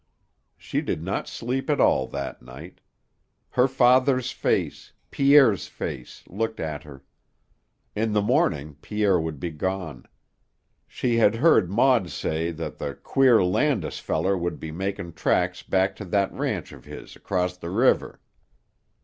She 0.57 0.81
did 0.81 1.03
not 1.03 1.27
sleep 1.27 1.69
at 1.69 1.79
all 1.79 2.07
that 2.07 2.41
night. 2.41 2.81
Her 3.51 3.67
father's 3.67 4.31
face, 4.31 4.93
Pierre's 5.11 5.67
face, 5.67 6.23
looked 6.27 6.59
at 6.59 6.81
her. 6.81 7.03
In 7.95 8.13
the 8.13 8.21
morning 8.23 8.77
Pierre 8.81 9.19
would 9.19 9.39
be 9.39 9.51
gone. 9.51 10.07
She 10.87 11.17
had 11.17 11.35
heard 11.35 11.69
Maud 11.69 12.09
say 12.09 12.49
that 12.49 12.79
the 12.79 12.95
"queer 12.95 13.43
Landis 13.43 13.99
feller 13.99 14.35
would 14.35 14.59
be 14.59 14.71
makin' 14.71 15.13
tracks 15.13 15.61
back 15.61 15.95
to 15.97 16.05
that 16.05 16.33
ranch 16.33 16.71
of 16.71 16.85
his 16.85 17.15
acrost 17.15 17.61
the 17.61 17.69
river." 17.69 18.19